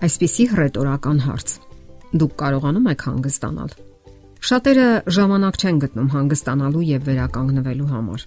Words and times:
Այսպիսի 0.00 0.44
հռետորական 0.48 1.18
հարց։ 1.26 1.50
Դուք 2.20 2.30
կարողանում 2.40 2.86
եք 2.88 3.02
հանգստանալ։ 3.04 3.72
Շատերը 4.48 4.86
ժամանակ 5.16 5.58
չեն 5.60 5.80
գտնում 5.82 6.08
հանգստանալու 6.14 6.84
եւ 6.88 7.02
վերականգնվելու 7.10 7.88
համար։ 7.90 8.24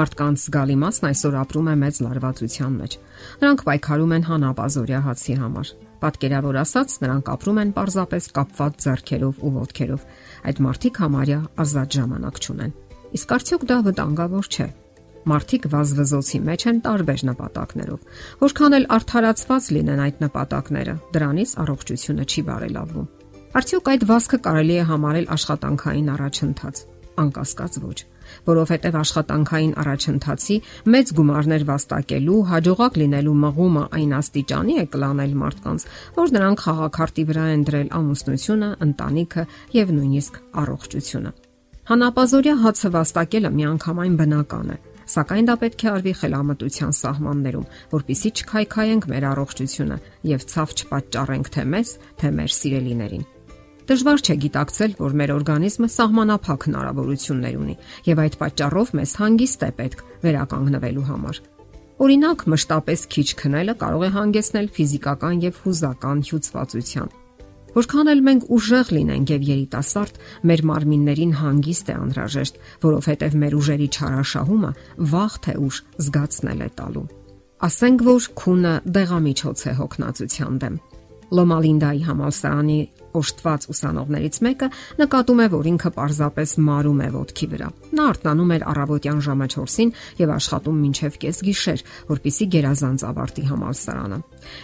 Մարդկանց 0.00 0.44
զգալի 0.46 0.76
մասն 0.80 1.08
այսօր 1.10 1.36
ապրում 1.42 1.68
է 1.68 1.74
մեծ 1.82 2.00
լարվածության 2.06 2.78
մեջ։ 2.80 2.96
Նրանք 3.44 3.64
պայքարում 3.68 4.14
են 4.16 4.26
հանապազորյա 4.30 5.00
հացի 5.10 5.36
համար։ 5.44 5.72
Պատկերավոր 6.00 6.58
ասած, 6.64 6.94
նրանք 7.04 7.32
ապրում 7.36 7.60
են 7.60 7.72
պարզապես 7.76 8.30
կապված 8.40 8.84
зерքերով 8.88 9.44
ու 9.44 9.52
ոտքերով։ 9.60 10.06
Այդ 10.48 10.62
մարդիկ 10.70 11.00
համարյա 11.04 11.40
ազատ 11.60 11.98
ժամանակ 12.00 12.40
չունեն։ 12.40 12.72
Իսկ 13.20 13.34
արդյոք 13.36 13.66
դա 13.68 13.78
վտանգավոր 13.90 14.48
չէ։ 14.48 14.68
Մարդիկ 15.28 15.66
վազվզոցի 15.72 16.38
մեջ 16.48 16.62
են 16.70 16.78
տարբեր 16.86 17.24
նպատակներով։ 17.28 18.04
Որքան 18.40 18.76
էլ 18.78 18.86
արդարացված 18.96 19.66
լինեն 19.76 20.00
այդ 20.06 20.22
նպատակները, 20.24 20.94
դրանից 21.16 21.50
առողջությունը 21.64 22.24
չի 22.30 22.44
բարելավվում։ 22.48 23.10
Արդյոք 23.60 23.90
այդ 23.90 24.06
վազքը 24.06 24.38
կարելի 24.46 24.76
է 24.80 24.86
համարել 24.90 25.28
աշխատանքային 25.34 26.08
առաջընթաց։ 26.14 26.82
Անկասկած 27.20 27.76
ոչ, 27.84 27.98
որովհետև 28.46 28.96
աշխատանքային 29.00 29.72
առաջընթացի 29.82 30.56
մեծ 30.94 31.12
գումարներ 31.18 31.64
վաստակելու, 31.70 32.38
հաջողակ 32.50 32.98
լինելու 33.02 33.36
մղումը 33.44 33.84
այն 34.00 34.14
աստիճանի 34.20 34.76
է 34.80 34.84
կլանել 34.94 35.34
մարդկանց, 35.42 35.86
որ 36.16 36.34
նրանք 36.38 36.64
խաղակարտի 36.64 37.24
վրա 37.30 37.46
են 37.50 37.64
դրել 37.68 37.88
ամուսնությունը, 38.00 38.70
ընտանիքը 38.86 39.44
եւ 39.80 39.92
նույնիսկ 39.98 40.40
առողջությունը։ 40.64 41.32
Հանապազորյա 41.90 42.54
հացը 42.62 42.88
վաստակելը 42.94 43.50
միանգամայն 43.50 44.14
բնական 44.20 44.68
է, 44.70 44.76
Սակայն 45.10 45.48
դա 45.48 45.54
պետք 45.58 45.82
է 45.82 45.88
արվի 45.90 46.12
խելամտության 46.20 46.92
սահմաններում, 47.00 47.66
որpիսի 47.90 48.30
չքայքայենք 48.40 49.06
մեր 49.10 49.24
առողջությունը 49.30 49.96
եւ 50.30 50.44
ցավ 50.52 50.74
չպատճառենք 50.80 51.50
թե 51.56 51.64
մեզ, 51.74 51.92
թե 52.20 52.30
մեր 52.38 52.54
սիրելիներին։ 52.60 53.24
Դժվար 53.90 54.20
չէ 54.22 54.36
գիտակցել, 54.44 54.92
որ 55.00 55.16
մեր 55.18 55.32
օրգանիզմը 55.34 55.88
սահմանափակ 55.90 56.66
հնարավորություններ 56.70 57.56
ունի 57.58 57.74
եւ 58.06 58.22
այդ 58.22 58.36
պատճառով 58.44 58.92
մեզ 59.00 59.14
հանգիստ 59.18 59.64
է 59.66 59.70
պետք 59.80 60.04
վերականգնվելու 60.30 61.08
համար։ 61.10 61.40
Օրինակ, 62.00 62.44
մշտապես 62.54 63.02
քիչ 63.10 63.28
քնելը 63.42 63.74
կարող 63.82 64.04
է 64.06 64.12
հանգեցնել 64.14 64.70
ֆիզիկական 64.78 65.42
եւ 65.50 65.58
հուզական 65.66 66.22
հյուծվածության 66.30 67.10
Որքան 67.76 68.10
էլ 68.10 68.20
մենք 68.26 68.46
ուժեղ 68.56 68.92
լինենք 68.96 69.32
եւ 69.34 69.46
երիտասարդ, 69.50 70.20
մեր 70.50 70.62
մարմիններին 70.70 71.34
հանգիստ 71.40 71.90
է 71.90 71.96
անհրաժեշտ, 72.00 72.60
որովհետեւ 72.84 73.36
մեր 73.44 73.56
ուժերի 73.60 73.88
չարաշահումը 73.94 74.72
վաղ 75.14 75.36
թե 75.46 75.56
ուշ 75.70 75.82
զգացնել 76.06 76.64
է 76.66 76.70
տալու։ 76.80 77.06
Ասենք 77.60 78.06
որ 78.10 78.26
քունը 78.40 78.74
դեղամիջոց 78.96 79.66
է 79.70 79.72
հոգնածության 79.80 80.54
դեմ։ 80.64 80.80
Լոմալինդայի 81.30 82.02
համալսարանի 82.10 82.78
օշտված 83.20 83.66
ուսանողներից 83.72 84.36
մեկը 84.46 84.68
նկատում 85.00 85.40
է, 85.42 85.46
որ 85.54 85.68
ինքը 85.70 85.90
պարզապես 85.96 86.52
մարում 86.66 87.00
է 87.00 87.08
ոտքի 87.16 87.48
վրա։ 87.54 87.70
Նա 87.98 88.06
արթնանում 88.10 88.52
էր 88.56 88.66
առավոտյան 88.70 89.22
ժամը 89.26 89.48
4-ին 89.54 89.90
եւ 90.20 90.32
աշխատում 90.36 90.78
մինչև 90.84 91.18
կեսգիշեր, 91.24 91.84
որpիսի 92.10 92.48
գերազանց 92.54 93.04
ավարտի 93.10 93.44
համալսարանը։ 93.50 94.20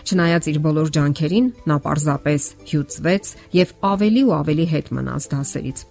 Չնայած 0.06 0.50
իր 0.52 0.62
բոլոր 0.66 0.94
ջանքերին, 0.96 1.50
նա 1.66 1.76
պարզապես 1.86 2.48
հյուծվեց 2.70 3.34
եւ 3.60 3.76
ավելի 3.96 4.24
ու 4.26 4.34
ավելի 4.40 4.70
հետ 4.76 4.94
մնաց 5.00 5.30
դասերից։ 5.34 5.86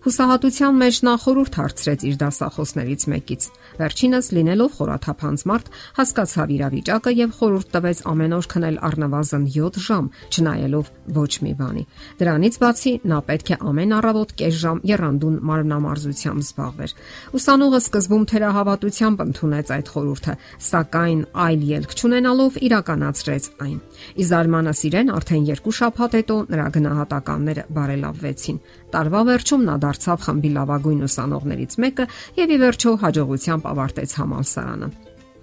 Հուսահատության 0.00 0.78
մեջ 0.80 0.98
նա 1.04 1.12
խորուրդ 1.20 1.56
հարցրեց 1.60 2.02
իր 2.08 2.14
դասախոսներից 2.20 3.02
մեկից։ 3.12 3.42
Վերջինս 3.80 4.28
լինելով 4.32 4.70
խորաթափանց 4.78 5.42
մարդ, 5.50 5.66
հասկացավ 5.98 6.52
իրավիճակը 6.56 7.12
եւ 7.20 7.34
խորուրդ 7.36 7.68
տվեց 7.74 8.00
ամեն 8.08 8.34
օր 8.38 8.48
քնել 8.54 8.78
առնվազն 8.88 9.44
7 9.56 9.80
ժամ, 9.84 10.06
չնայելով 10.32 10.88
ոչ 11.20 11.32
մի 11.44 11.52
բանի։ 11.60 11.84
Դրանից 12.16 12.56
բացի 12.64 12.92
նա 13.12 13.18
պետք 13.28 13.50
է 13.50 13.58
ամեն 13.60 13.92
առավոտ 14.00 14.32
կես 14.40 14.56
ժամ 14.60 14.80
երանդուն 14.88 15.36
մարմնամարզությամբ 15.50 16.40
զբաղվեր։ 16.48 16.96
Ուսանողը 17.36 17.80
սկզբում 17.84 18.24
թերահավատությամբ 18.32 19.22
ընդունեց 19.28 19.74
այդ 19.76 19.92
խորհուրդը, 20.00 20.34
սակայն 20.70 21.20
այլ 21.44 21.60
ելք 21.76 21.94
չունենալով 22.00 22.58
իրականացրեց 22.70 23.44
այն։ 23.68 23.78
Իզարմանս 24.24 24.80
իրեն 24.90 25.12
արդեն 25.20 25.44
երկու 25.50 25.76
շաբաթ 25.80 26.16
հետո 26.20 26.36
նրա 26.50 26.66
գնահատականները 26.80 27.64
բարելավվեցին։ 27.76 28.60
Տարվա 28.90 29.20
վերջում 29.30 29.66
նա 29.70 29.76
դարձավ 29.90 30.20
խմբի 30.26 30.50
լավագույն 30.54 31.06
ուսանողներից 31.06 31.72
մեկը 31.84 32.04
եւ 32.38 32.52
ի 32.54 32.58
վերջո 32.62 32.92
հաջողությամբ 33.04 33.66
ավարտեց 33.70 34.14
համալսարանը։ 34.20 34.90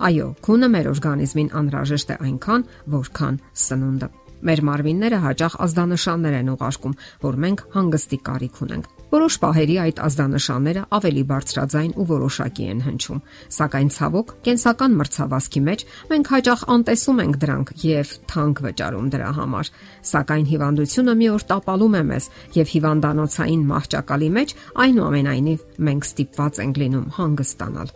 Այո, 0.07 0.27
քունը 0.45 0.69
մեր 0.77 0.89
օրգանիզմին 0.93 1.51
անհրաժեշտ 1.61 2.13
է 2.13 2.17
այնքան, 2.27 2.65
որքան 2.95 3.41
սնունդը։ 3.67 4.09
Մեր 4.45 4.61
մարմինները 4.67 5.17
հաճախ 5.23 5.57
ազդանշաններ 5.65 6.35
են 6.37 6.49
ուղարկում, 6.53 6.95
որ 7.23 7.37
մենք 7.47 7.61
հանգստի 7.73 8.17
կարիք 8.27 8.61
ունենք։ 8.67 8.89
Որոշ 9.07 9.35
պահերի 9.39 9.75
այդ 9.81 9.99
ազդանշանները 10.03 10.81
ավելի 10.97 11.23
բարձրաձայն 11.31 11.91
ու 11.95 12.05
որոշակի 12.11 12.65
են 12.67 12.81
հնչում, 12.87 13.21
սակայն 13.57 13.89
ցավոք 13.97 14.33
կենսական 14.47 14.97
մրցավազքի 14.99 15.61
մեջ 15.67 15.85
մենք 16.11 16.31
հաճախ 16.33 16.65
անտեսում 16.75 17.21
ենք 17.23 17.39
դրանք 17.43 17.71
եւ 17.87 18.13
թանկ 18.27 18.61
վճարում 18.67 19.07
դրա 19.15 19.31
համար, 19.39 19.71
սակայն 20.11 20.45
հիվանդությունը 20.51 21.17
մի 21.17 21.27
օր 21.37 21.47
տապալում 21.55 21.97
է 21.97 22.03
մեզ 22.11 22.29
եւ 22.57 22.71
հիվանդանոցային 22.75 23.65
մահճակալի 23.71 24.29
մեջ 24.37 24.55
այնուամենայնիվ 24.85 25.67
մենք 25.87 26.07
ստիպված 26.11 26.63
ենք 26.67 26.81
լինում 26.83 27.11
հանգստանալ։ 27.17 27.93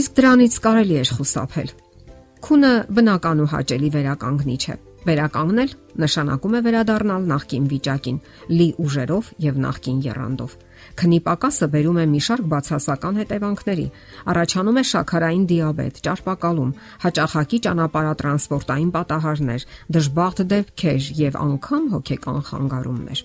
Իսկ 0.00 0.20
դրանից 0.20 0.54
կարելի 0.64 0.96
է 1.00 1.08
խուսափել։ 1.10 1.74
Քունը 2.40 2.76
բնական 2.96 3.42
ու 3.44 3.50
հաճելի 3.52 3.90
վերականգնիչ 4.00 4.62
է 4.72 4.76
Վերականգնել 5.00 5.70
նշանակում 6.00 6.54
է 6.56 6.60
վերադառնալ 6.64 7.22
նախկին 7.30 7.68
վիճակին՝ 7.70 8.16
լի 8.52 8.66
ուժերով 8.84 9.30
եւ 9.44 9.60
նախկին 9.64 10.00
երանդով։ 10.06 10.56
Քնի 11.00 11.20
պակասը 11.24 11.68
բերում 11.72 12.00
է 12.00 12.04
մի 12.10 12.20
շարք 12.26 12.50
բացասական 12.52 13.20
հետևանքների։ 13.20 13.86
Առաջանում 14.32 14.80
է 14.80 14.84
շաքարային 14.90 15.46
դիաբետ, 15.52 16.00
ճարպակալում, 16.04 16.74
հաճախակի 17.04 17.58
ճանապարհատրանսպորտային 17.64 18.92
պատահարներ, 19.00 19.66
դժբախտ 19.96 20.44
դեպքեր 20.52 21.08
եւ 21.20 21.40
անգամ 21.48 21.88
հոգեկան 21.96 22.44
խանգարումներ։ 22.50 23.24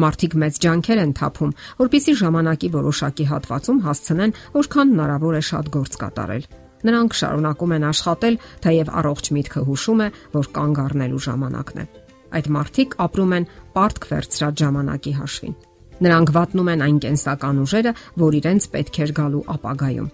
Մարդիկ 0.00 0.34
մեծ 0.40 0.58
ջանքեր 0.64 1.04
են 1.04 1.14
թափում, 1.20 1.54
որpիսի 1.84 2.16
ժամանակի 2.24 2.68
որոշակի 2.80 3.28
հատվածում 3.34 3.84
հասցնեն 3.90 4.36
որքան 4.56 4.92
հնարավոր 4.96 5.40
է 5.40 5.44
շատ 5.50 5.72
գործ 5.76 6.00
կատարել 6.00 6.44
Նրանք 6.86 7.16
շարունակում 7.20 7.74
են 7.76 7.86
աշխատել, 7.90 8.38
թեև 8.64 8.92
առողջ 9.00 9.30
միտքը 9.36 9.64
հուշում 9.68 10.00
է, 10.00 10.08
որ 10.36 10.48
կանգ 10.56 10.80
առնելու 10.84 11.24
ժամանակն 11.26 11.80
է։ 11.80 11.84
Այդ 12.30 12.48
մարդիկ 12.56 12.96
ապրում 13.04 13.36
են 13.36 13.46
պարտք 13.74 14.08
վերցրած 14.10 14.64
ժամանակի 14.64 15.12
հաշվին։ 15.20 15.56
Նրանք 16.00 16.32
վատնում 16.32 16.68
են 16.72 16.82
այն 16.86 16.98
կենսական 17.04 17.60
ուժերը, 17.60 17.92
որ 18.22 18.36
իրենց 18.40 18.66
պետք 18.72 19.00
էր 19.04 19.12
գալու 19.20 19.46
ապագայում։ 19.54 20.10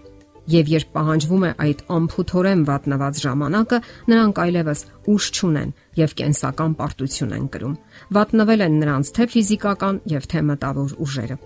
Եվ 0.47 0.69
երբ 0.71 0.91
պահանջվում 0.95 1.43
է 1.43 1.51
այդ 1.63 1.81
ամփոփորեն 1.91 2.61
վատնված 2.67 3.17
ժամանակը, 3.23 3.79
նրանք 4.11 4.37
այլևս 4.43 4.83
ուժ 5.11 5.27
չունեն 5.37 5.73
եւ 5.99 6.15
կենսական 6.21 6.75
պարտություն 6.79 7.35
են 7.37 7.49
կրում։ 7.51 7.75
Վատնվել 8.15 8.65
են 8.67 8.79
նրանց 8.83 9.11
թե 9.17 9.27
ֆիզիկական 9.35 10.01
եւ 10.15 10.27
թե 10.31 10.43
մտավոր 10.47 10.95
ուժերը։ 11.03 11.37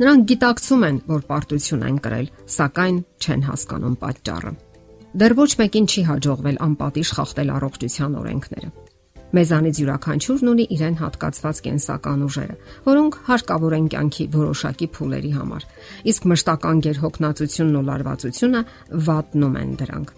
Նրանք 0.00 0.22
գիտակցում 0.30 0.84
են, 0.86 0.98
որ 1.10 1.24
պարտություն 1.28 1.82
են 1.84 1.96
կրել, 2.00 2.28
սակայն 2.48 3.00
չեն 3.20 3.42
հասկանում 3.44 3.96
պատճառը։ 4.00 4.52
Դեռ 5.20 5.34
ոչ 5.36 5.50
մեկին 5.60 5.88
չի 5.92 6.04
հաջողվել 6.08 6.60
անպատիժ 6.66 7.10
խախտել 7.18 7.52
առողջության 7.56 8.14
օրենքները։ 8.20 8.70
Մեզանից 9.36 9.80
յուրաքանչյուրն 9.82 10.50
ունի 10.50 10.66
իրեն 10.74 10.96
հատկացված 11.00 11.60
կենսական 11.66 12.24
ուժերը, 12.26 12.56
որոնք 12.88 13.18
հարկավոր 13.28 13.76
են 13.76 13.86
կյանքի 13.92 14.24
որոշակի 14.40 14.88
փուլերի 14.96 15.32
համար։ 15.36 15.68
Իսկ 16.10 16.26
մշտական 16.32 16.82
գերհոգնածությունն 16.88 17.78
ու 17.80 17.86
լարվածությունը 17.90 18.64
վատնում 19.10 19.60
են 19.60 19.78
դրանք։ 19.84 20.12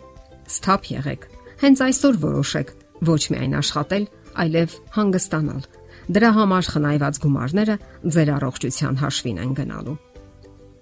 Ստապ 0.52 0.90
եղեք։ 0.94 1.28
Հենց 1.67 1.85
այսօր 1.90 2.23
որոշեք 2.23 2.75
ոչ 3.12 3.23
միայն 3.35 3.58
աշխատել, 3.61 4.11
այլև 4.43 4.81
հանգստանալ 4.96 5.62
Դրա 6.07 6.29
համար 6.38 6.68
խնայված 6.71 7.19
գումարները 7.24 7.75
ձեր 8.15 8.29
առողջության 8.38 9.00
հաշվին 9.01 9.39
են 9.44 9.53
գնալու։ 9.57 9.95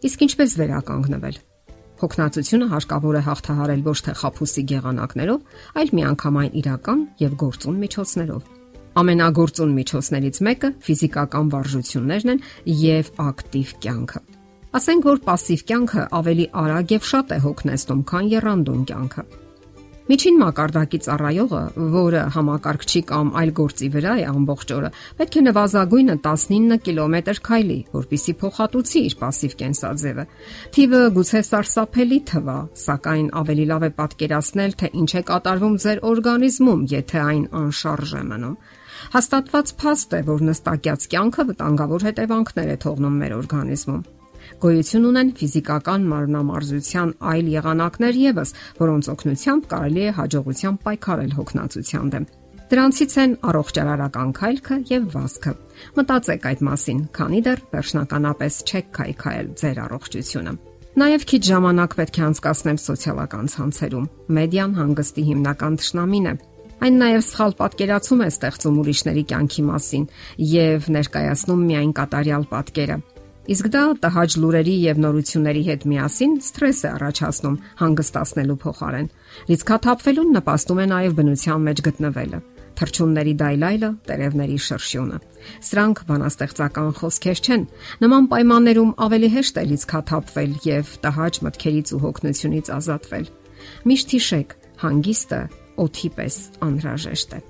Իսկ 0.06 0.26
ինչպես 0.26 0.52
վերականգնվել։ 0.62 1.38
Հոգնածությունը 1.96 2.68
հարկավոր 2.76 3.16
է 3.16 3.22
հաղթահարել 3.26 3.82
ոչ 3.86 3.98
թե 4.06 4.14
խափուսի 4.20 4.64
գեղանակներով, 4.72 5.40
այլ 5.80 5.92
միանգամայն 5.96 6.58
իրական 6.62 7.00
եւ 7.24 7.38
գործուն 7.42 7.78
միջոցներով։ 7.86 8.50
Ամենագործուն 8.96 9.72
միջոցներից 9.76 10.38
մեկը 10.48 10.70
ֆիզիկական 10.86 11.50
վարժություններն 11.56 12.34
են 12.36 12.44
եւ 12.86 13.10
ակտիվ 13.26 13.74
կյանքը։ 13.86 14.22
Ասենք 14.76 15.08
որ 15.08 15.20
пассив 15.24 15.62
կյանքը 15.72 16.06
ավելի 16.20 16.46
արագ 16.62 16.94
եւ 16.96 17.10
շատ 17.10 17.32
է 17.32 17.40
հոգնեցնում, 17.46 18.06
քան 18.12 18.30
երանդուն 18.36 18.86
կյանքը։ 18.92 19.24
Միջին 20.10 20.36
մակարդակի 20.38 20.98
ծառայողը, 21.02 21.60
որը 21.94 22.20
համակարգչի 22.36 23.00
կամ 23.10 23.30
այլ 23.42 23.52
գործի 23.58 23.88
վրա 23.96 24.12
է 24.22 24.26
ամբողջ 24.30 24.74
օրը, 24.76 24.90
պետք 25.18 25.38
է 25.40 25.42
նվազագույնը 25.46 26.16
19 26.28 26.78
կիլոմետր 26.86 27.40
քայլի, 27.48 27.78
որpիսի 27.96 28.36
փոխհատուցի 28.44 29.02
իր 29.10 29.16
пассив 29.24 29.56
կենսաձևը։ 29.62 30.26
Թիվը 30.78 31.02
գուցե 31.18 31.42
սարսափելի 31.50 32.20
թվա, 32.30 32.58
սակայն 32.86 33.28
ավելի 33.42 33.66
լավ 33.74 33.86
է 33.90 33.92
պատկերացնել, 33.98 34.76
թե 34.78 34.92
ինչ 35.02 35.10
է 35.10 35.24
կատարվում 35.32 35.80
ձեր 35.86 36.04
օրգանիզմում, 36.14 36.84
եթե 36.94 37.24
այն 37.26 37.46
անշարժ 37.66 38.14
է 38.14 38.24
մնում։ 38.30 38.60
Հաստատված 39.16 39.74
փաստ 39.82 40.14
է, 40.14 40.22
որ 40.30 40.46
նստակյաց 40.54 41.10
կյանքը 41.16 41.48
վտանգավոր 41.50 42.06
հետևանքներ 42.12 42.70
է 42.76 42.78
թողնում 42.86 43.18
մեր 43.26 43.36
օրգանիզմում։ 43.42 44.06
Գոյություն 44.61 45.07
ունեն 45.11 45.31
ֆիզիկական 45.41 46.07
մարմնամարզության 46.11 47.15
այլ 47.31 47.51
եղանակներ 47.55 48.21
եւս, 48.21 48.53
որոնց 48.81 49.11
օգնությամբ 49.15 49.69
կարելի 49.71 50.05
է 50.05 50.15
հաջողությամբ 50.21 50.83
պայքարել 50.91 51.35
հոգնածության 51.39 52.11
դեմ։ 52.15 52.27
Դրանցից 52.71 53.15
են 53.19 53.33
առողջարարական 53.51 54.29
քայլքը 54.41 54.77
եւ 54.91 55.07
վազքը։ 55.11 55.55
Մտածեք 55.97 56.45
այդ 56.51 56.61
մասին, 56.71 57.01
քանի 57.19 57.41
դեռ 57.47 57.63
վերջնականապես 57.73 58.59
չեք 58.71 58.93
քայքայել 59.01 59.49
ձեր 59.59 59.81
առողջությունը։ 59.91 60.53
Նաև 61.01 61.25
քիչ 61.31 61.41
ժամանակ 61.51 61.93
պետք 61.99 62.17
է 62.21 62.23
անցկасնեմ 62.27 62.79
սոցիալական 62.85 63.51
ցանցերում։ 63.51 64.07
Մեդիան 64.39 64.73
հանգստի 64.79 65.23
հիմնական 65.31 65.77
ճշնամին 65.81 66.31
է։ 66.31 66.35
Այն 66.81 66.97
նաև 67.01 67.25
սխալ 67.27 67.55
պատկերացում 67.61 68.23
է 68.25 68.29
ստեղծում 68.31 68.79
ուրիշների 68.81 69.25
կյանքի 69.31 69.65
մասին 69.71 70.05
եւ 70.51 70.87
ներկայացնում 70.97 71.65
միայն 71.71 71.93
կատարյալ 72.01 72.47
պատկերը։ 72.55 72.97
Իսկ 73.51 73.67
դա 73.73 73.83
տհաճ 74.05 74.37
լուրերի 74.43 74.77
եւ 74.85 75.01
նորությունների 75.01 75.63
հետ 75.71 75.85
միասին 75.91 76.33
սթրես 76.45 76.81
է 76.85 76.89
առաջացնում 76.91 77.61
հանգստացնելու 77.81 78.59
փոխարեն։ 78.65 79.11
Լիցքաթափվելուն 79.51 80.33
նպաստում 80.37 80.81
է 80.81 80.87
նաեւ 80.91 81.15
բնության 81.21 81.65
մեջ 81.71 81.85
գտնվելը 81.89 82.41
թրջունների 82.81 83.35
դայլայլը, 83.41 83.91
տերևների 84.09 84.59
շրշյունը։ 84.65 85.19
Սրանք 85.69 85.99
բանաստեղծական 86.09 86.91
խոսքեր 87.01 87.43
չեն։ 87.45 87.67
Նման 88.05 88.29
պայմաններում 88.31 88.95
ավելի 89.07 89.31
հեշտ 89.35 89.61
է 89.61 89.65
լիցքաթափվել 89.73 90.55
եւ 90.71 90.95
տհաճ 91.05 91.41
մտքերից 91.45 91.93
ու 91.93 92.01
հոգնությունից 92.07 92.73
ազատվել։ 92.79 93.29
Միշտ 93.91 94.17
հիշեք, 94.17 94.57
հանգիստը 94.81 95.43
օթի 95.85 96.11
պես 96.17 96.41
անհրաժեշտ 96.71 97.37
է։ 97.37 97.43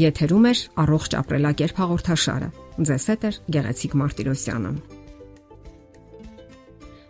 Եթերում 0.00 0.46
է 0.46 0.54
առողջ 0.84 1.18
ապրելակերպ 1.24 1.82
հաղորդաշարը։ 1.82 2.48
Ձեզ 2.90 3.10
հետ 3.10 3.26
է 3.26 3.34
Գեղեցիկ 3.58 4.00
Մարտիրոսյանը։ 4.04 4.99